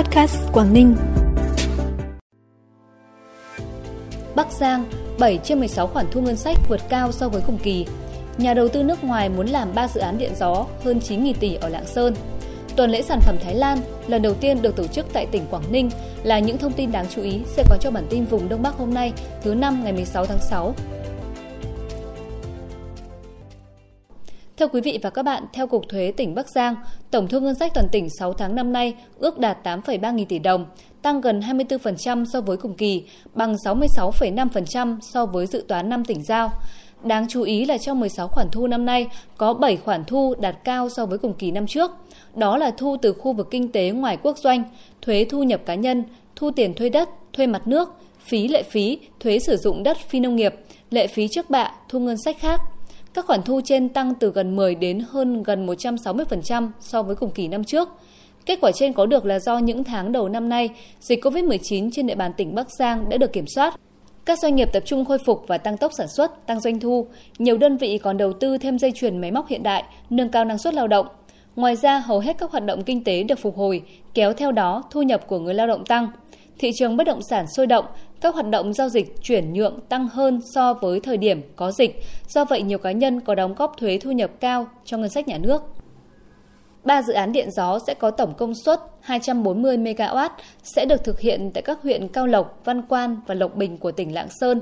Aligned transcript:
Podcast 0.00 0.36
Quảng 0.52 0.72
Ninh. 0.72 0.96
Bắc 4.34 4.52
Giang, 4.52 4.84
7 5.18 5.38
trên 5.44 5.58
16 5.58 5.86
khoản 5.86 6.06
thu 6.10 6.20
ngân 6.20 6.36
sách 6.36 6.56
vượt 6.68 6.80
cao 6.88 7.12
so 7.12 7.28
với 7.28 7.42
cùng 7.46 7.58
kỳ. 7.62 7.86
Nhà 8.38 8.54
đầu 8.54 8.68
tư 8.68 8.82
nước 8.82 9.04
ngoài 9.04 9.28
muốn 9.28 9.46
làm 9.46 9.74
3 9.74 9.88
dự 9.88 10.00
án 10.00 10.18
điện 10.18 10.32
gió 10.36 10.66
hơn 10.84 10.98
9.000 10.98 11.34
tỷ 11.40 11.54
ở 11.54 11.68
Lạng 11.68 11.86
Sơn. 11.86 12.14
Tuần 12.76 12.90
lễ 12.90 13.02
sản 13.02 13.20
phẩm 13.20 13.36
Thái 13.44 13.54
Lan 13.54 13.78
lần 14.06 14.22
đầu 14.22 14.34
tiên 14.34 14.62
được 14.62 14.76
tổ 14.76 14.86
chức 14.86 15.06
tại 15.12 15.26
tỉnh 15.26 15.46
Quảng 15.50 15.72
Ninh 15.72 15.90
là 16.22 16.38
những 16.38 16.58
thông 16.58 16.72
tin 16.72 16.92
đáng 16.92 17.06
chú 17.10 17.22
ý 17.22 17.40
sẽ 17.46 17.64
có 17.70 17.76
cho 17.80 17.90
bản 17.90 18.06
tin 18.10 18.24
vùng 18.24 18.48
Đông 18.48 18.62
Bắc 18.62 18.74
hôm 18.74 18.94
nay, 18.94 19.12
thứ 19.42 19.54
năm 19.54 19.84
ngày 19.84 19.92
16 19.92 20.26
tháng 20.26 20.40
6. 20.50 20.74
Thưa 24.60 24.68
quý 24.68 24.80
vị 24.80 24.98
và 25.02 25.10
các 25.10 25.22
bạn, 25.22 25.44
theo 25.52 25.66
Cục 25.66 25.88
Thuế 25.88 26.12
tỉnh 26.16 26.34
Bắc 26.34 26.48
Giang, 26.48 26.74
tổng 27.10 27.28
thu 27.28 27.40
ngân 27.40 27.54
sách 27.54 27.72
toàn 27.74 27.86
tỉnh 27.92 28.08
6 28.18 28.32
tháng 28.32 28.54
năm 28.54 28.72
nay 28.72 28.94
ước 29.18 29.38
đạt 29.38 29.66
8,3 29.66 30.14
nghìn 30.14 30.28
tỷ 30.28 30.38
đồng, 30.38 30.66
tăng 31.02 31.20
gần 31.20 31.40
24% 31.40 32.24
so 32.24 32.40
với 32.40 32.56
cùng 32.56 32.74
kỳ, 32.74 33.04
bằng 33.34 33.54
66,5% 33.54 34.98
so 35.00 35.26
với 35.26 35.46
dự 35.46 35.64
toán 35.68 35.88
năm 35.88 36.04
tỉnh 36.04 36.22
giao. 36.22 36.52
Đáng 37.02 37.26
chú 37.28 37.42
ý 37.42 37.64
là 37.64 37.78
trong 37.78 38.00
16 38.00 38.28
khoản 38.28 38.46
thu 38.52 38.66
năm 38.66 38.84
nay, 38.84 39.06
có 39.36 39.54
7 39.54 39.76
khoản 39.76 40.04
thu 40.04 40.34
đạt 40.40 40.56
cao 40.64 40.88
so 40.88 41.06
với 41.06 41.18
cùng 41.18 41.34
kỳ 41.34 41.50
năm 41.50 41.66
trước. 41.66 41.90
Đó 42.34 42.56
là 42.56 42.70
thu 42.70 42.96
từ 43.02 43.12
khu 43.12 43.32
vực 43.32 43.48
kinh 43.50 43.72
tế 43.72 43.90
ngoài 43.90 44.18
quốc 44.22 44.38
doanh, 44.38 44.62
thuế 45.02 45.26
thu 45.30 45.42
nhập 45.42 45.60
cá 45.66 45.74
nhân, 45.74 46.04
thu 46.36 46.50
tiền 46.50 46.74
thuê 46.74 46.88
đất, 46.88 47.08
thuê 47.32 47.46
mặt 47.46 47.66
nước, 47.66 47.94
phí 48.20 48.48
lệ 48.48 48.62
phí, 48.62 48.98
thuế 49.20 49.38
sử 49.38 49.56
dụng 49.56 49.82
đất 49.82 49.96
phi 50.08 50.20
nông 50.20 50.36
nghiệp, 50.36 50.54
lệ 50.90 51.06
phí 51.06 51.28
trước 51.28 51.50
bạ, 51.50 51.72
thu 51.88 51.98
ngân 52.00 52.16
sách 52.24 52.36
khác. 52.38 52.60
Các 53.14 53.26
khoản 53.26 53.42
thu 53.42 53.60
trên 53.64 53.88
tăng 53.88 54.14
từ 54.14 54.30
gần 54.30 54.56
10 54.56 54.74
đến 54.74 55.02
hơn 55.10 55.42
gần 55.42 55.66
160% 55.66 56.70
so 56.80 57.02
với 57.02 57.16
cùng 57.16 57.30
kỳ 57.30 57.48
năm 57.48 57.64
trước. 57.64 57.88
Kết 58.46 58.58
quả 58.60 58.70
trên 58.74 58.92
có 58.92 59.06
được 59.06 59.24
là 59.24 59.38
do 59.38 59.58
những 59.58 59.84
tháng 59.84 60.12
đầu 60.12 60.28
năm 60.28 60.48
nay, 60.48 60.70
dịch 61.00 61.24
COVID-19 61.24 61.90
trên 61.92 62.06
địa 62.06 62.14
bàn 62.14 62.32
tỉnh 62.36 62.54
Bắc 62.54 62.66
Giang 62.78 63.08
đã 63.08 63.16
được 63.16 63.32
kiểm 63.32 63.44
soát. 63.54 63.80
Các 64.24 64.38
doanh 64.38 64.56
nghiệp 64.56 64.68
tập 64.72 64.82
trung 64.86 65.04
khôi 65.04 65.18
phục 65.26 65.44
và 65.46 65.58
tăng 65.58 65.76
tốc 65.76 65.92
sản 65.98 66.08
xuất, 66.08 66.46
tăng 66.46 66.60
doanh 66.60 66.80
thu. 66.80 67.06
Nhiều 67.38 67.58
đơn 67.58 67.76
vị 67.76 67.98
còn 67.98 68.16
đầu 68.16 68.32
tư 68.32 68.58
thêm 68.58 68.78
dây 68.78 68.92
chuyền 68.94 69.18
máy 69.20 69.30
móc 69.30 69.48
hiện 69.48 69.62
đại, 69.62 69.84
nâng 70.10 70.28
cao 70.28 70.44
năng 70.44 70.58
suất 70.58 70.74
lao 70.74 70.88
động. 70.88 71.06
Ngoài 71.56 71.76
ra, 71.76 71.98
hầu 71.98 72.18
hết 72.18 72.38
các 72.38 72.50
hoạt 72.50 72.64
động 72.64 72.82
kinh 72.84 73.04
tế 73.04 73.22
được 73.22 73.38
phục 73.38 73.56
hồi, 73.56 73.82
kéo 74.14 74.32
theo 74.32 74.52
đó 74.52 74.82
thu 74.90 75.02
nhập 75.02 75.26
của 75.26 75.38
người 75.38 75.54
lao 75.54 75.66
động 75.66 75.84
tăng. 75.84 76.08
Thị 76.58 76.70
trường 76.74 76.96
bất 76.96 77.04
động 77.04 77.22
sản 77.22 77.46
sôi 77.56 77.66
động, 77.66 77.84
các 78.20 78.34
hoạt 78.34 78.50
động 78.50 78.72
giao 78.72 78.88
dịch 78.88 79.22
chuyển 79.22 79.52
nhượng 79.52 79.80
tăng 79.88 80.08
hơn 80.08 80.40
so 80.54 80.74
với 80.74 81.00
thời 81.00 81.16
điểm 81.16 81.42
có 81.56 81.72
dịch, 81.72 82.02
do 82.28 82.44
vậy 82.44 82.62
nhiều 82.62 82.78
cá 82.78 82.92
nhân 82.92 83.20
có 83.20 83.34
đóng 83.34 83.54
góp 83.54 83.76
thuế 83.78 83.98
thu 83.98 84.12
nhập 84.12 84.30
cao 84.40 84.66
cho 84.84 84.96
ngân 84.96 85.10
sách 85.10 85.28
nhà 85.28 85.38
nước. 85.38 85.62
Ba 86.84 87.02
dự 87.02 87.12
án 87.12 87.32
điện 87.32 87.50
gió 87.50 87.78
sẽ 87.86 87.94
có 87.94 88.10
tổng 88.10 88.34
công 88.34 88.54
suất 88.54 88.80
240 89.00 89.76
MW 89.76 90.28
sẽ 90.62 90.84
được 90.84 91.04
thực 91.04 91.20
hiện 91.20 91.50
tại 91.54 91.62
các 91.62 91.82
huyện 91.82 92.08
Cao 92.08 92.26
Lộc, 92.26 92.60
Văn 92.64 92.82
Quan 92.88 93.16
và 93.26 93.34
Lộc 93.34 93.56
Bình 93.56 93.78
của 93.78 93.92
tỉnh 93.92 94.14
Lạng 94.14 94.28
Sơn. 94.40 94.60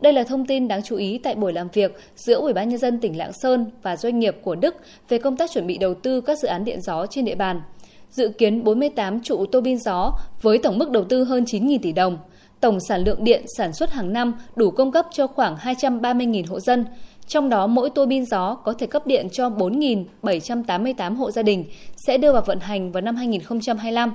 Đây 0.00 0.12
là 0.12 0.24
thông 0.24 0.46
tin 0.46 0.68
đáng 0.68 0.82
chú 0.82 0.96
ý 0.96 1.18
tại 1.18 1.34
buổi 1.34 1.52
làm 1.52 1.68
việc 1.72 1.96
giữa 2.16 2.34
Ủy 2.34 2.52
ban 2.52 2.68
nhân 2.68 2.78
dân 2.78 3.00
tỉnh 3.00 3.18
Lạng 3.18 3.32
Sơn 3.32 3.70
và 3.82 3.96
doanh 3.96 4.18
nghiệp 4.18 4.36
của 4.42 4.54
Đức 4.54 4.74
về 5.08 5.18
công 5.18 5.36
tác 5.36 5.50
chuẩn 5.50 5.66
bị 5.66 5.78
đầu 5.78 5.94
tư 5.94 6.20
các 6.20 6.38
dự 6.38 6.48
án 6.48 6.64
điện 6.64 6.80
gió 6.80 7.06
trên 7.06 7.24
địa 7.24 7.34
bàn. 7.34 7.60
Dự 8.10 8.28
kiến 8.28 8.64
48 8.64 9.20
trụ 9.22 9.46
tô 9.46 9.60
bin 9.60 9.78
gió 9.78 10.18
với 10.42 10.58
tổng 10.58 10.78
mức 10.78 10.90
đầu 10.90 11.04
tư 11.04 11.24
hơn 11.24 11.44
9.000 11.44 11.78
tỷ 11.82 11.92
đồng. 11.92 12.18
Tổng 12.60 12.78
sản 12.88 13.04
lượng 13.04 13.24
điện 13.24 13.44
sản 13.56 13.72
xuất 13.72 13.90
hàng 13.90 14.12
năm 14.12 14.34
đủ 14.56 14.70
cung 14.70 14.92
cấp 14.92 15.06
cho 15.12 15.26
khoảng 15.26 15.56
230.000 15.56 16.44
hộ 16.48 16.60
dân, 16.60 16.84
trong 17.26 17.48
đó 17.48 17.66
mỗi 17.66 17.90
tua 17.90 18.06
bin 18.06 18.24
gió 18.26 18.54
có 18.54 18.72
thể 18.72 18.86
cấp 18.86 19.06
điện 19.06 19.28
cho 19.32 19.48
4.788 19.48 21.14
hộ 21.14 21.30
gia 21.30 21.42
đình 21.42 21.64
sẽ 22.06 22.18
đưa 22.18 22.32
vào 22.32 22.42
vận 22.46 22.60
hành 22.60 22.92
vào 22.92 23.00
năm 23.00 23.16
2025. 23.16 24.12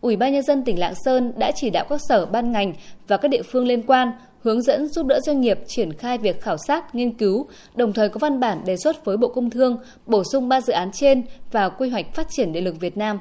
Ủy 0.00 0.16
ban 0.16 0.32
nhân 0.32 0.42
dân 0.42 0.64
tỉnh 0.64 0.78
Lạng 0.78 0.94
Sơn 1.04 1.32
đã 1.36 1.52
chỉ 1.56 1.70
đạo 1.70 1.84
các 1.88 2.00
sở 2.08 2.26
ban 2.26 2.52
ngành 2.52 2.72
và 3.08 3.16
các 3.16 3.28
địa 3.28 3.42
phương 3.42 3.66
liên 3.66 3.82
quan 3.82 4.12
hướng 4.42 4.62
dẫn 4.62 4.88
giúp 4.88 5.06
đỡ 5.06 5.20
doanh 5.20 5.40
nghiệp 5.40 5.58
triển 5.66 5.92
khai 5.92 6.18
việc 6.18 6.40
khảo 6.40 6.56
sát, 6.66 6.94
nghiên 6.94 7.12
cứu, 7.12 7.46
đồng 7.74 7.92
thời 7.92 8.08
có 8.08 8.18
văn 8.18 8.40
bản 8.40 8.64
đề 8.64 8.76
xuất 8.76 9.04
với 9.04 9.16
Bộ 9.16 9.28
Công 9.28 9.50
Thương 9.50 9.76
bổ 10.06 10.22
sung 10.32 10.48
3 10.48 10.60
dự 10.60 10.72
án 10.72 10.90
trên 10.92 11.22
vào 11.52 11.70
quy 11.78 11.88
hoạch 11.88 12.14
phát 12.14 12.26
triển 12.30 12.52
điện 12.52 12.64
lực 12.64 12.80
Việt 12.80 12.96
Nam. 12.96 13.18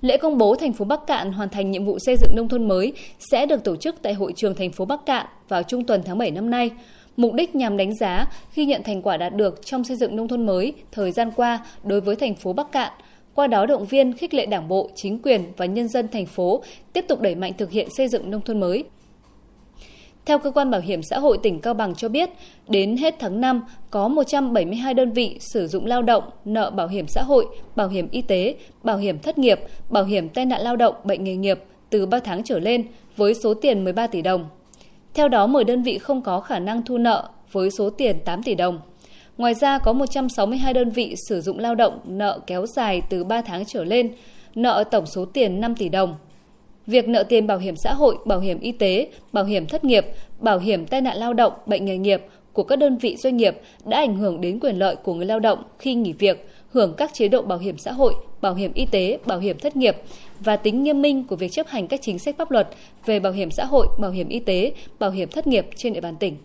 Lễ 0.00 0.16
công 0.16 0.38
bố 0.38 0.54
thành 0.54 0.72
phố 0.72 0.84
Bắc 0.84 1.06
Cạn 1.06 1.32
hoàn 1.32 1.48
thành 1.48 1.70
nhiệm 1.70 1.84
vụ 1.84 1.98
xây 1.98 2.16
dựng 2.16 2.36
nông 2.36 2.48
thôn 2.48 2.68
mới 2.68 2.92
sẽ 3.18 3.46
được 3.46 3.64
tổ 3.64 3.76
chức 3.76 3.96
tại 4.02 4.14
hội 4.14 4.32
trường 4.36 4.54
thành 4.54 4.72
phố 4.72 4.84
Bắc 4.84 5.06
Cạn 5.06 5.26
vào 5.48 5.62
trung 5.62 5.84
tuần 5.84 6.02
tháng 6.04 6.18
7 6.18 6.30
năm 6.30 6.50
nay. 6.50 6.70
Mục 7.16 7.34
đích 7.34 7.54
nhằm 7.54 7.76
đánh 7.76 7.94
giá, 7.94 8.26
ghi 8.54 8.64
nhận 8.64 8.82
thành 8.82 9.02
quả 9.02 9.16
đạt 9.16 9.34
được 9.34 9.66
trong 9.66 9.84
xây 9.84 9.96
dựng 9.96 10.16
nông 10.16 10.28
thôn 10.28 10.46
mới 10.46 10.72
thời 10.92 11.12
gian 11.12 11.30
qua 11.36 11.66
đối 11.84 12.00
với 12.00 12.16
thành 12.16 12.34
phố 12.34 12.52
Bắc 12.52 12.72
Cạn, 12.72 12.92
qua 13.34 13.46
đó 13.46 13.66
động 13.66 13.84
viên 13.84 14.12
khích 14.12 14.34
lệ 14.34 14.46
Đảng 14.46 14.68
bộ, 14.68 14.90
chính 14.94 15.18
quyền 15.22 15.44
và 15.56 15.66
nhân 15.66 15.88
dân 15.88 16.08
thành 16.08 16.26
phố 16.26 16.62
tiếp 16.92 17.04
tục 17.08 17.20
đẩy 17.20 17.34
mạnh 17.34 17.52
thực 17.58 17.70
hiện 17.70 17.88
xây 17.96 18.08
dựng 18.08 18.30
nông 18.30 18.40
thôn 18.40 18.60
mới. 18.60 18.84
Theo 20.28 20.38
cơ 20.38 20.50
quan 20.50 20.70
bảo 20.70 20.80
hiểm 20.80 21.02
xã 21.02 21.18
hội 21.18 21.38
tỉnh 21.42 21.60
Cao 21.60 21.74
Bằng 21.74 21.94
cho 21.94 22.08
biết, 22.08 22.30
đến 22.68 22.96
hết 22.96 23.14
tháng 23.18 23.40
5 23.40 23.62
có 23.90 24.08
172 24.08 24.94
đơn 24.94 25.12
vị 25.12 25.36
sử 25.40 25.66
dụng 25.68 25.86
lao 25.86 26.02
động 26.02 26.24
nợ 26.44 26.70
bảo 26.70 26.88
hiểm 26.88 27.06
xã 27.08 27.22
hội, 27.22 27.46
bảo 27.76 27.88
hiểm 27.88 28.08
y 28.10 28.22
tế, 28.22 28.54
bảo 28.82 28.98
hiểm 28.98 29.18
thất 29.18 29.38
nghiệp, 29.38 29.60
bảo 29.90 30.04
hiểm 30.04 30.28
tai 30.28 30.46
nạn 30.46 30.62
lao 30.62 30.76
động, 30.76 30.94
bệnh 31.04 31.24
nghề 31.24 31.36
nghiệp 31.36 31.58
từ 31.90 32.06
3 32.06 32.18
tháng 32.18 32.44
trở 32.44 32.58
lên 32.58 32.86
với 33.16 33.34
số 33.34 33.54
tiền 33.54 33.84
13 33.84 34.06
tỷ 34.06 34.22
đồng. 34.22 34.48
Theo 35.14 35.28
đó, 35.28 35.46
10 35.46 35.64
đơn 35.64 35.82
vị 35.82 35.98
không 35.98 36.22
có 36.22 36.40
khả 36.40 36.58
năng 36.58 36.82
thu 36.82 36.98
nợ 36.98 37.28
với 37.52 37.70
số 37.70 37.90
tiền 37.90 38.16
8 38.24 38.42
tỷ 38.42 38.54
đồng. 38.54 38.80
Ngoài 39.38 39.54
ra, 39.54 39.78
có 39.78 39.92
162 39.92 40.74
đơn 40.74 40.90
vị 40.90 41.14
sử 41.28 41.40
dụng 41.40 41.58
lao 41.58 41.74
động 41.74 42.00
nợ 42.04 42.40
kéo 42.46 42.66
dài 42.66 43.02
từ 43.10 43.24
3 43.24 43.42
tháng 43.42 43.64
trở 43.64 43.84
lên, 43.84 44.12
nợ 44.54 44.84
tổng 44.90 45.06
số 45.06 45.24
tiền 45.24 45.60
5 45.60 45.74
tỷ 45.74 45.88
đồng. 45.88 46.14
Việc 46.88 47.08
nợ 47.08 47.22
tiền 47.22 47.46
bảo 47.46 47.58
hiểm 47.58 47.76
xã 47.76 47.92
hội, 47.92 48.16
bảo 48.24 48.40
hiểm 48.40 48.60
y 48.60 48.72
tế, 48.72 49.08
bảo 49.32 49.44
hiểm 49.44 49.66
thất 49.66 49.84
nghiệp, 49.84 50.06
bảo 50.38 50.58
hiểm 50.58 50.86
tai 50.86 51.00
nạn 51.00 51.16
lao 51.16 51.34
động, 51.34 51.52
bệnh 51.66 51.84
nghề 51.84 51.98
nghiệp 51.98 52.22
của 52.52 52.62
các 52.62 52.76
đơn 52.76 52.98
vị 52.98 53.16
doanh 53.16 53.36
nghiệp 53.36 53.60
đã 53.84 53.96
ảnh 53.96 54.16
hưởng 54.16 54.40
đến 54.40 54.58
quyền 54.60 54.78
lợi 54.78 54.96
của 54.96 55.14
người 55.14 55.26
lao 55.26 55.40
động 55.40 55.62
khi 55.78 55.94
nghỉ 55.94 56.12
việc, 56.12 56.48
hưởng 56.70 56.94
các 56.96 57.14
chế 57.14 57.28
độ 57.28 57.42
bảo 57.42 57.58
hiểm 57.58 57.78
xã 57.78 57.92
hội, 57.92 58.14
bảo 58.40 58.54
hiểm 58.54 58.72
y 58.72 58.86
tế, 58.86 59.18
bảo 59.26 59.38
hiểm 59.38 59.58
thất 59.58 59.76
nghiệp 59.76 59.96
và 60.40 60.56
tính 60.56 60.82
nghiêm 60.82 61.02
minh 61.02 61.24
của 61.24 61.36
việc 61.36 61.52
chấp 61.52 61.66
hành 61.66 61.88
các 61.88 62.00
chính 62.02 62.18
sách 62.18 62.36
pháp 62.38 62.50
luật 62.50 62.68
về 63.06 63.20
bảo 63.20 63.32
hiểm 63.32 63.50
xã 63.50 63.64
hội, 63.64 63.86
bảo 64.00 64.10
hiểm 64.10 64.28
y 64.28 64.38
tế, 64.38 64.72
bảo 64.98 65.10
hiểm 65.10 65.28
thất 65.28 65.46
nghiệp 65.46 65.66
trên 65.76 65.92
địa 65.92 66.00
bàn 66.00 66.16
tỉnh. 66.16 66.36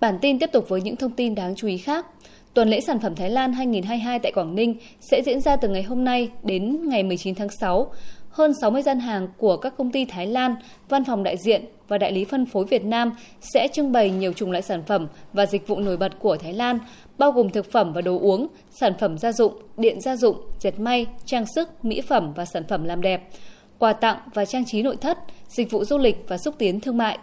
Bản 0.00 0.18
tin 0.22 0.38
tiếp 0.38 0.50
tục 0.52 0.68
với 0.68 0.80
những 0.80 0.96
thông 0.96 1.10
tin 1.10 1.34
đáng 1.34 1.54
chú 1.56 1.66
ý 1.66 1.78
khác. 1.78 2.06
Tuần 2.54 2.68
lễ 2.68 2.80
sản 2.80 3.00
phẩm 3.00 3.14
Thái 3.14 3.30
Lan 3.30 3.52
2022 3.52 4.18
tại 4.18 4.32
Quảng 4.32 4.54
Ninh 4.54 4.76
sẽ 5.00 5.22
diễn 5.26 5.40
ra 5.40 5.56
từ 5.56 5.68
ngày 5.68 5.82
hôm 5.82 6.04
nay 6.04 6.30
đến 6.42 6.88
ngày 6.88 7.02
19 7.02 7.34
tháng 7.34 7.48
6. 7.48 7.92
Hơn 8.30 8.52
60 8.60 8.82
gian 8.82 9.00
hàng 9.00 9.28
của 9.36 9.56
các 9.56 9.74
công 9.78 9.92
ty 9.92 10.04
Thái 10.04 10.26
Lan, 10.26 10.54
văn 10.88 11.04
phòng 11.04 11.22
đại 11.22 11.36
diện 11.36 11.64
và 11.88 11.98
đại 11.98 12.12
lý 12.12 12.24
phân 12.24 12.46
phối 12.46 12.64
Việt 12.64 12.84
Nam 12.84 13.12
sẽ 13.40 13.68
trưng 13.68 13.92
bày 13.92 14.10
nhiều 14.10 14.32
chủng 14.32 14.50
loại 14.50 14.62
sản 14.62 14.82
phẩm 14.86 15.06
và 15.32 15.46
dịch 15.46 15.66
vụ 15.66 15.80
nổi 15.80 15.96
bật 15.96 16.12
của 16.18 16.36
Thái 16.36 16.52
Lan, 16.52 16.78
bao 17.18 17.32
gồm 17.32 17.50
thực 17.50 17.72
phẩm 17.72 17.92
và 17.92 18.00
đồ 18.00 18.18
uống, 18.18 18.46
sản 18.70 18.92
phẩm 19.00 19.18
gia 19.18 19.32
dụng, 19.32 19.52
điện 19.76 20.00
gia 20.00 20.16
dụng, 20.16 20.36
dệt 20.60 20.80
may, 20.80 21.06
trang 21.24 21.44
sức, 21.54 21.84
mỹ 21.84 22.00
phẩm 22.00 22.32
và 22.34 22.44
sản 22.44 22.62
phẩm 22.68 22.84
làm 22.84 23.00
đẹp, 23.00 23.28
quà 23.78 23.92
tặng 23.92 24.18
và 24.34 24.44
trang 24.44 24.64
trí 24.66 24.82
nội 24.82 24.96
thất, 24.96 25.18
dịch 25.48 25.70
vụ 25.70 25.84
du 25.84 25.98
lịch 25.98 26.16
và 26.28 26.38
xúc 26.38 26.54
tiến 26.58 26.80
thương 26.80 26.96
mại. 26.96 27.18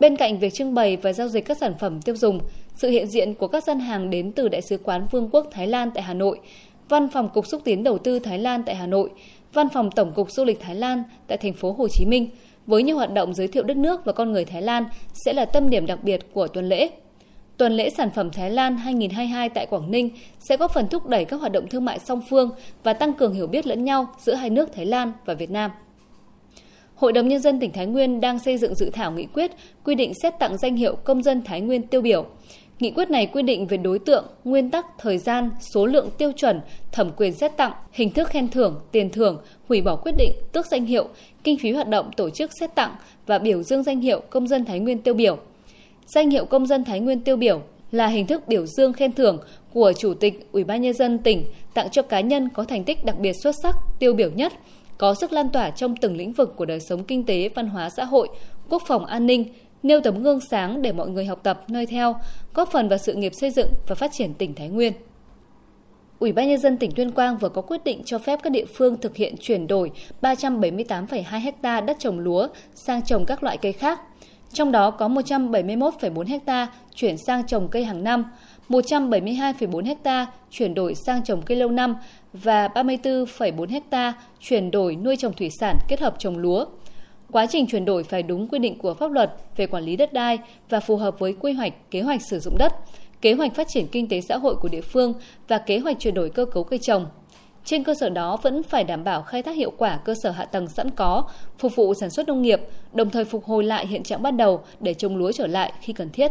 Bên 0.00 0.16
cạnh 0.16 0.38
việc 0.38 0.54
trưng 0.54 0.74
bày 0.74 0.96
và 0.96 1.12
giao 1.12 1.28
dịch 1.28 1.44
các 1.44 1.58
sản 1.58 1.74
phẩm 1.78 2.02
tiêu 2.02 2.16
dùng, 2.16 2.40
sự 2.74 2.88
hiện 2.88 3.06
diện 3.06 3.34
của 3.34 3.48
các 3.48 3.64
gian 3.64 3.80
hàng 3.80 4.10
đến 4.10 4.32
từ 4.32 4.48
Đại 4.48 4.62
sứ 4.62 4.78
quán 4.82 5.06
Vương 5.10 5.28
quốc 5.32 5.48
Thái 5.50 5.66
Lan 5.66 5.90
tại 5.94 6.02
Hà 6.02 6.14
Nội, 6.14 6.40
Văn 6.88 7.08
phòng 7.08 7.28
Cục 7.28 7.46
xúc 7.46 7.60
tiến 7.64 7.82
đầu 7.82 7.98
tư 7.98 8.18
Thái 8.18 8.38
Lan 8.38 8.62
tại 8.66 8.74
Hà 8.74 8.86
Nội, 8.86 9.10
Văn 9.52 9.68
phòng 9.68 9.90
Tổng 9.90 10.12
cục 10.12 10.30
Du 10.30 10.44
lịch 10.44 10.60
Thái 10.60 10.74
Lan 10.74 11.02
tại 11.26 11.38
thành 11.38 11.52
phố 11.52 11.72
Hồ 11.72 11.88
Chí 11.88 12.04
Minh 12.06 12.28
với 12.66 12.82
nhiều 12.82 12.96
hoạt 12.96 13.12
động 13.12 13.34
giới 13.34 13.48
thiệu 13.48 13.62
đất 13.62 13.76
nước 13.76 14.04
và 14.04 14.12
con 14.12 14.32
người 14.32 14.44
Thái 14.44 14.62
Lan 14.62 14.84
sẽ 15.12 15.32
là 15.32 15.44
tâm 15.44 15.70
điểm 15.70 15.86
đặc 15.86 15.98
biệt 16.02 16.20
của 16.32 16.48
tuần 16.48 16.68
lễ. 16.68 16.90
Tuần 17.56 17.72
lễ 17.72 17.90
sản 17.90 18.10
phẩm 18.14 18.30
Thái 18.30 18.50
Lan 18.50 18.76
2022 18.76 19.48
tại 19.48 19.66
Quảng 19.66 19.90
Ninh 19.90 20.10
sẽ 20.38 20.56
góp 20.56 20.74
phần 20.74 20.88
thúc 20.88 21.06
đẩy 21.06 21.24
các 21.24 21.36
hoạt 21.36 21.52
động 21.52 21.68
thương 21.68 21.84
mại 21.84 21.98
song 21.98 22.22
phương 22.30 22.50
và 22.82 22.92
tăng 22.92 23.12
cường 23.12 23.34
hiểu 23.34 23.46
biết 23.46 23.66
lẫn 23.66 23.84
nhau 23.84 24.06
giữa 24.18 24.34
hai 24.34 24.50
nước 24.50 24.72
Thái 24.72 24.86
Lan 24.86 25.12
và 25.24 25.34
Việt 25.34 25.50
Nam. 25.50 25.70
Hội 27.02 27.12
đồng 27.12 27.28
Nhân 27.28 27.40
dân 27.40 27.60
tỉnh 27.60 27.72
Thái 27.72 27.86
Nguyên 27.86 28.20
đang 28.20 28.38
xây 28.38 28.58
dựng 28.58 28.74
dự 28.74 28.90
thảo 28.90 29.12
nghị 29.12 29.26
quyết 29.26 29.50
quy 29.84 29.94
định 29.94 30.12
xét 30.22 30.34
tặng 30.38 30.58
danh 30.58 30.76
hiệu 30.76 30.96
công 30.96 31.22
dân 31.22 31.42
Thái 31.44 31.60
Nguyên 31.60 31.82
tiêu 31.82 32.00
biểu. 32.00 32.26
Nghị 32.80 32.90
quyết 32.90 33.10
này 33.10 33.26
quy 33.26 33.42
định 33.42 33.66
về 33.66 33.76
đối 33.76 33.98
tượng, 33.98 34.24
nguyên 34.44 34.70
tắc, 34.70 34.86
thời 34.98 35.18
gian, 35.18 35.50
số 35.74 35.86
lượng 35.86 36.10
tiêu 36.18 36.32
chuẩn, 36.32 36.60
thẩm 36.92 37.10
quyền 37.16 37.32
xét 37.32 37.56
tặng, 37.56 37.72
hình 37.92 38.10
thức 38.10 38.28
khen 38.28 38.48
thưởng, 38.48 38.80
tiền 38.92 39.10
thưởng, 39.10 39.40
hủy 39.68 39.80
bỏ 39.80 39.96
quyết 39.96 40.12
định, 40.18 40.32
tước 40.52 40.66
danh 40.66 40.84
hiệu, 40.84 41.08
kinh 41.44 41.58
phí 41.58 41.72
hoạt 41.72 41.88
động 41.88 42.10
tổ 42.16 42.30
chức 42.30 42.50
xét 42.60 42.74
tặng 42.74 42.94
và 43.26 43.38
biểu 43.38 43.62
dương 43.62 43.82
danh 43.82 44.00
hiệu 44.00 44.20
công 44.30 44.48
dân 44.48 44.64
Thái 44.64 44.80
Nguyên 44.80 44.98
tiêu 44.98 45.14
biểu. 45.14 45.38
Danh 46.06 46.30
hiệu 46.30 46.44
công 46.44 46.66
dân 46.66 46.84
Thái 46.84 47.00
Nguyên 47.00 47.20
tiêu 47.20 47.36
biểu 47.36 47.62
là 47.92 48.06
hình 48.06 48.26
thức 48.26 48.48
biểu 48.48 48.66
dương 48.66 48.92
khen 48.92 49.12
thưởng 49.12 49.38
của 49.72 49.92
Chủ 49.98 50.14
tịch 50.14 50.48
Ủy 50.52 50.64
ban 50.64 50.82
nhân 50.82 50.94
dân 50.94 51.18
tỉnh 51.18 51.44
tặng 51.74 51.88
cho 51.90 52.02
cá 52.02 52.20
nhân 52.20 52.48
có 52.54 52.64
thành 52.64 52.84
tích 52.84 53.04
đặc 53.04 53.18
biệt 53.18 53.32
xuất 53.42 53.54
sắc, 53.62 53.76
tiêu 53.98 54.14
biểu 54.14 54.30
nhất, 54.30 54.52
có 55.02 55.14
sức 55.14 55.32
lan 55.32 55.50
tỏa 55.50 55.70
trong 55.70 55.96
từng 55.96 56.16
lĩnh 56.16 56.32
vực 56.32 56.56
của 56.56 56.64
đời 56.64 56.80
sống 56.80 57.04
kinh 57.04 57.26
tế, 57.26 57.48
văn 57.48 57.66
hóa 57.66 57.90
xã 57.90 58.04
hội, 58.04 58.28
quốc 58.68 58.82
phòng 58.86 59.06
an 59.06 59.26
ninh, 59.26 59.44
nêu 59.82 60.00
tấm 60.00 60.22
gương 60.22 60.40
sáng 60.40 60.82
để 60.82 60.92
mọi 60.92 61.08
người 61.08 61.26
học 61.26 61.40
tập, 61.42 61.64
noi 61.68 61.86
theo, 61.86 62.16
góp 62.54 62.70
phần 62.72 62.88
vào 62.88 62.98
sự 62.98 63.14
nghiệp 63.14 63.34
xây 63.34 63.50
dựng 63.50 63.68
và 63.86 63.94
phát 63.94 64.12
triển 64.12 64.34
tỉnh 64.34 64.54
Thái 64.54 64.68
Nguyên. 64.68 64.92
Ủy 66.18 66.32
ban 66.32 66.48
nhân 66.48 66.58
dân 66.58 66.76
tỉnh 66.76 66.90
Tuyên 66.96 67.10
Quang 67.10 67.38
vừa 67.38 67.48
có 67.48 67.62
quyết 67.62 67.84
định 67.84 68.02
cho 68.04 68.18
phép 68.18 68.40
các 68.42 68.50
địa 68.50 68.64
phương 68.64 69.00
thực 69.00 69.16
hiện 69.16 69.34
chuyển 69.40 69.66
đổi 69.66 69.90
378,2 70.22 71.52
ha 71.62 71.80
đất 71.80 71.96
trồng 71.98 72.18
lúa 72.18 72.48
sang 72.74 73.02
trồng 73.02 73.26
các 73.26 73.42
loại 73.42 73.56
cây 73.56 73.72
khác. 73.72 74.00
Trong 74.52 74.72
đó 74.72 74.90
có 74.90 75.08
171,4 75.08 76.38
ha 76.46 76.66
chuyển 76.94 77.16
sang 77.18 77.46
trồng 77.46 77.68
cây 77.68 77.84
hàng 77.84 78.04
năm, 78.04 78.24
172,4 78.68 79.94
ha 80.04 80.26
chuyển 80.50 80.74
đổi 80.74 80.94
sang 80.94 81.24
trồng 81.24 81.42
cây 81.42 81.56
lâu 81.56 81.68
năm 81.68 81.96
và 82.32 82.68
34,4 82.68 83.80
ha 83.90 84.12
chuyển 84.40 84.70
đổi 84.70 84.96
nuôi 84.96 85.16
trồng 85.16 85.32
thủy 85.32 85.50
sản 85.60 85.76
kết 85.88 86.00
hợp 86.00 86.14
trồng 86.18 86.38
lúa. 86.38 86.64
Quá 87.30 87.46
trình 87.46 87.66
chuyển 87.66 87.84
đổi 87.84 88.04
phải 88.04 88.22
đúng 88.22 88.48
quy 88.48 88.58
định 88.58 88.78
của 88.78 88.94
pháp 88.94 89.10
luật 89.10 89.32
về 89.56 89.66
quản 89.66 89.84
lý 89.84 89.96
đất 89.96 90.12
đai 90.12 90.38
và 90.68 90.80
phù 90.80 90.96
hợp 90.96 91.18
với 91.18 91.34
quy 91.40 91.52
hoạch, 91.52 91.90
kế 91.90 92.00
hoạch 92.00 92.20
sử 92.30 92.40
dụng 92.40 92.58
đất, 92.58 92.72
kế 93.20 93.32
hoạch 93.32 93.54
phát 93.54 93.68
triển 93.68 93.86
kinh 93.86 94.08
tế 94.08 94.20
xã 94.20 94.36
hội 94.36 94.54
của 94.56 94.68
địa 94.68 94.80
phương 94.80 95.14
và 95.48 95.58
kế 95.58 95.78
hoạch 95.78 95.98
chuyển 95.98 96.14
đổi 96.14 96.30
cơ 96.30 96.44
cấu 96.44 96.64
cây 96.64 96.78
trồng. 96.82 97.06
Trên 97.64 97.84
cơ 97.84 97.94
sở 98.00 98.08
đó 98.08 98.36
vẫn 98.42 98.62
phải 98.62 98.84
đảm 98.84 99.04
bảo 99.04 99.22
khai 99.22 99.42
thác 99.42 99.56
hiệu 99.56 99.72
quả 99.78 99.96
cơ 99.96 100.14
sở 100.22 100.30
hạ 100.30 100.44
tầng 100.44 100.68
sẵn 100.68 100.90
có, 100.90 101.24
phục 101.58 101.76
vụ 101.76 101.94
sản 101.94 102.10
xuất 102.10 102.28
nông 102.28 102.42
nghiệp, 102.42 102.60
đồng 102.92 103.10
thời 103.10 103.24
phục 103.24 103.44
hồi 103.44 103.64
lại 103.64 103.86
hiện 103.86 104.02
trạng 104.02 104.22
ban 104.22 104.36
đầu 104.36 104.60
để 104.80 104.94
trồng 104.94 105.16
lúa 105.16 105.32
trở 105.32 105.46
lại 105.46 105.72
khi 105.80 105.92
cần 105.92 106.10
thiết. 106.10 106.30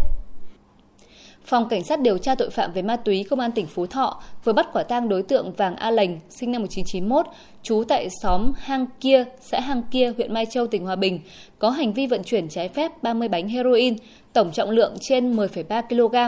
Phòng 1.46 1.70
Cảnh 1.70 1.84
sát 1.84 2.02
điều 2.02 2.18
tra 2.18 2.36
tội 2.36 2.50
phạm 2.50 2.72
về 2.74 2.82
ma 2.82 2.96
túy 2.96 3.24
Công 3.24 3.40
an 3.40 3.52
tỉnh 3.52 3.68
Phú 3.68 3.86
Thọ 3.86 4.22
vừa 4.44 4.54
bắt 4.54 4.68
quả 4.74 4.84
tang 4.84 5.10
đối 5.10 5.24
tượng 5.24 5.52
Vàng 5.52 5.76
A 5.76 5.92
Lành, 5.92 6.20
sinh 6.30 6.52
năm 6.52 6.62
1991, 6.62 7.26
trú 7.64 7.84
tại 7.88 8.08
xóm 8.22 8.54
Hang 8.58 8.86
Kia, 9.00 9.26
xã 9.42 9.60
Hang 9.60 9.82
Kia, 9.92 10.14
huyện 10.18 10.34
Mai 10.34 10.46
Châu, 10.46 10.68
tỉnh 10.68 10.86
Hòa 10.86 10.96
Bình, 10.96 11.20
có 11.60 11.70
hành 11.70 11.94
vi 11.94 12.08
vận 12.08 12.24
chuyển 12.24 12.50
trái 12.50 12.70
phép 12.70 13.04
30 13.04 13.28
bánh 13.28 13.50
heroin, 13.50 13.96
tổng 14.34 14.52
trọng 14.52 14.70
lượng 14.70 14.94
trên 15.02 15.36
10,3 15.36 15.82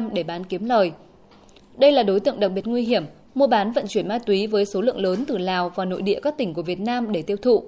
kg 0.09 0.13
để 0.13 0.23
bán 0.23 0.43
kiếm 0.43 0.65
lời. 0.65 0.91
Đây 1.77 1.91
là 1.91 2.03
đối 2.03 2.19
tượng 2.19 2.39
đặc 2.39 2.51
biệt 2.51 2.67
nguy 2.67 2.83
hiểm, 2.83 3.05
mua 3.35 3.47
bán 3.47 3.71
vận 3.71 3.87
chuyển 3.87 4.07
ma 4.07 4.19
túy 4.19 4.47
với 4.47 4.65
số 4.65 4.81
lượng 4.81 4.99
lớn 4.99 5.23
từ 5.27 5.37
Lào 5.37 5.69
vào 5.69 5.85
nội 5.85 6.01
địa 6.01 6.19
các 6.23 6.37
tỉnh 6.37 6.53
của 6.53 6.61
Việt 6.61 6.79
Nam 6.79 7.11
để 7.11 7.21
tiêu 7.21 7.37
thụ. 7.37 7.63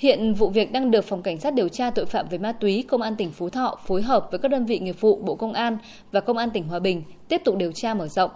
Hiện 0.00 0.34
vụ 0.34 0.48
việc 0.48 0.72
đang 0.72 0.90
được 0.90 1.04
Phòng 1.04 1.22
Cảnh 1.22 1.40
sát 1.40 1.54
điều 1.54 1.68
tra 1.68 1.90
tội 1.90 2.06
phạm 2.06 2.28
về 2.28 2.38
ma 2.38 2.52
túy 2.52 2.84
Công 2.88 3.02
an 3.02 3.16
tỉnh 3.16 3.30
Phú 3.30 3.50
Thọ 3.50 3.78
phối 3.86 4.02
hợp 4.02 4.28
với 4.30 4.38
các 4.38 4.48
đơn 4.48 4.66
vị 4.66 4.78
nghiệp 4.78 5.00
vụ 5.00 5.16
Bộ 5.16 5.34
Công 5.34 5.52
an 5.52 5.78
và 6.12 6.20
Công 6.20 6.36
an 6.36 6.50
tỉnh 6.50 6.68
Hòa 6.68 6.78
Bình 6.78 7.02
tiếp 7.28 7.40
tục 7.44 7.56
điều 7.56 7.72
tra 7.72 7.94
mở 7.94 8.08
rộng. 8.08 8.30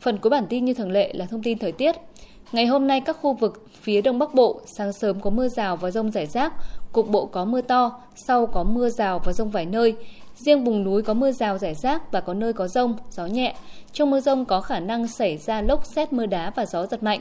Phần 0.00 0.18
cuối 0.18 0.30
bản 0.30 0.46
tin 0.48 0.64
như 0.64 0.74
thường 0.74 0.90
lệ 0.90 1.12
là 1.12 1.26
thông 1.26 1.42
tin 1.42 1.58
thời 1.58 1.72
tiết. 1.72 1.96
Ngày 2.52 2.66
hôm 2.66 2.86
nay 2.86 3.00
các 3.00 3.16
khu 3.20 3.32
vực 3.32 3.66
phía 3.80 4.02
Đông 4.02 4.18
Bắc 4.18 4.34
Bộ 4.34 4.60
sáng 4.66 4.92
sớm 4.92 5.20
có 5.20 5.30
mưa 5.30 5.48
rào 5.48 5.76
và 5.76 5.90
rông 5.90 6.10
rải 6.10 6.26
rác, 6.26 6.52
cục 6.92 7.08
bộ 7.08 7.26
có 7.26 7.44
mưa 7.44 7.60
to, 7.60 8.00
sau 8.14 8.46
có 8.46 8.64
mưa 8.64 8.88
rào 8.88 9.18
và 9.24 9.32
rông 9.32 9.50
vài 9.50 9.66
nơi. 9.66 9.94
Riêng 10.34 10.64
vùng 10.64 10.84
núi 10.84 11.02
có 11.02 11.14
mưa 11.14 11.32
rào 11.32 11.58
rải 11.58 11.74
rác 11.74 12.12
và 12.12 12.20
có 12.20 12.34
nơi 12.34 12.52
có 12.52 12.68
rông, 12.68 12.94
gió 13.10 13.26
nhẹ. 13.26 13.54
Trong 13.92 14.10
mưa 14.10 14.20
rông 14.20 14.44
có 14.44 14.60
khả 14.60 14.80
năng 14.80 15.08
xảy 15.08 15.36
ra 15.36 15.62
lốc 15.62 15.86
xét 15.86 16.12
mưa 16.12 16.26
đá 16.26 16.52
và 16.56 16.66
gió 16.66 16.86
giật 16.86 17.02
mạnh. 17.02 17.20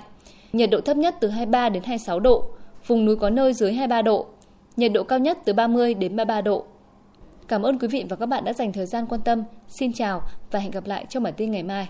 Nhiệt 0.53 0.69
độ 0.69 0.81
thấp 0.81 0.97
nhất 0.97 1.15
từ 1.19 1.27
23 1.27 1.69
đến 1.69 1.83
26 1.83 2.19
độ, 2.19 2.45
vùng 2.87 3.05
núi 3.05 3.15
có 3.15 3.29
nơi 3.29 3.53
dưới 3.53 3.73
23 3.73 4.01
độ, 4.01 4.25
nhiệt 4.77 4.91
độ 4.93 5.03
cao 5.03 5.19
nhất 5.19 5.37
từ 5.45 5.53
30 5.53 5.93
đến 5.93 6.15
33 6.15 6.41
độ. 6.41 6.65
Cảm 7.47 7.61
ơn 7.61 7.79
quý 7.79 7.87
vị 7.87 8.05
và 8.09 8.15
các 8.15 8.25
bạn 8.25 8.43
đã 8.43 8.53
dành 8.53 8.73
thời 8.73 8.85
gian 8.85 9.05
quan 9.07 9.21
tâm. 9.21 9.43
Xin 9.67 9.93
chào 9.93 10.21
và 10.51 10.59
hẹn 10.59 10.71
gặp 10.71 10.85
lại 10.85 11.05
trong 11.09 11.23
bản 11.23 11.33
tin 11.37 11.51
ngày 11.51 11.63
mai. 11.63 11.89